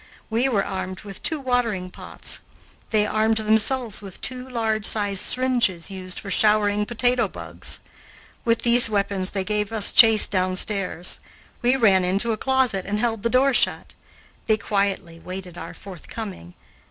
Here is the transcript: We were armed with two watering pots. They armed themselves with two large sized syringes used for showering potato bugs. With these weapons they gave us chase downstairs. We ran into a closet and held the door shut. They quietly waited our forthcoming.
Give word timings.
We 0.31 0.49
were 0.49 0.65
armed 0.65 1.01
with 1.01 1.21
two 1.21 1.39
watering 1.39 1.91
pots. 1.91 2.39
They 2.89 3.05
armed 3.05 3.37
themselves 3.37 4.01
with 4.01 4.19
two 4.19 4.49
large 4.49 4.87
sized 4.87 5.21
syringes 5.21 5.91
used 5.91 6.19
for 6.19 6.31
showering 6.31 6.87
potato 6.87 7.27
bugs. 7.27 7.81
With 8.43 8.63
these 8.63 8.89
weapons 8.89 9.29
they 9.29 9.43
gave 9.43 9.71
us 9.71 9.91
chase 9.91 10.25
downstairs. 10.25 11.19
We 11.61 11.75
ran 11.75 12.03
into 12.03 12.31
a 12.31 12.37
closet 12.37 12.83
and 12.87 12.97
held 12.97 13.21
the 13.21 13.29
door 13.29 13.53
shut. 13.53 13.93
They 14.47 14.57
quietly 14.57 15.19
waited 15.19 15.55
our 15.55 15.75
forthcoming. 15.75 16.55